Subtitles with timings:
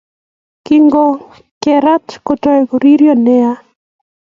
[0.65, 1.93] Kingogera
[2.25, 3.51] kotai koririo nea